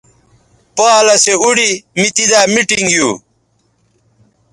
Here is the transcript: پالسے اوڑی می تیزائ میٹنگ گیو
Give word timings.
پالسے 0.75 1.33
اوڑی 1.41 1.69
می 1.99 2.07
تیزائ 2.15 2.43
میٹنگ 2.53 2.85
گیو 2.91 3.09